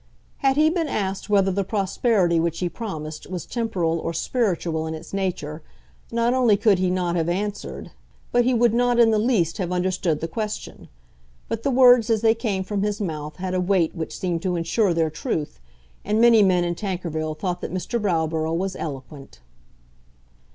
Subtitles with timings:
[0.37, 4.95] Had he been asked whether the prosperity which he promised was temporal or spiritual in
[4.95, 5.61] its nature,
[6.11, 7.91] not only could he not have answered,
[8.31, 10.87] but he would not in the least have understood the question.
[11.47, 14.55] But the words as they came from his mouth had a weight which seemed to
[14.55, 15.59] ensure their truth,
[16.03, 18.01] and many men in Tankerville thought that Mr.
[18.01, 19.39] Browborough was eloquent.